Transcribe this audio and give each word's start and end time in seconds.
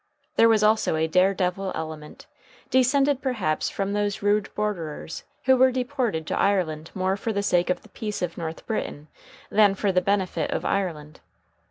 There 0.35 0.49
was 0.49 0.63
also 0.63 0.95
a 0.95 1.05
dare 1.07 1.35
devil 1.35 1.71
element, 1.75 2.25
descended 2.71 3.21
perhaps 3.21 3.69
from 3.69 3.93
those 3.93 4.23
rude 4.23 4.49
borderers 4.55 5.25
who 5.43 5.55
were 5.55 5.71
deported 5.71 6.25
to 6.25 6.39
Ireland 6.39 6.89
more 6.95 7.15
for 7.15 7.31
the 7.31 7.43
sake 7.43 7.69
of 7.69 7.83
the 7.83 7.89
peace 7.89 8.23
of 8.23 8.35
North 8.35 8.65
Britain 8.65 9.09
than 9.51 9.75
for 9.75 9.91
the 9.91 10.01
benefit 10.01 10.49
of 10.49 10.65
Ireland. 10.65 11.19